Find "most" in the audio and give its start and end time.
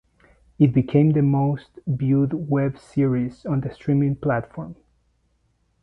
1.21-1.77